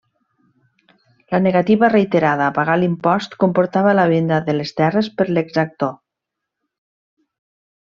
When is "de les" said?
4.51-4.75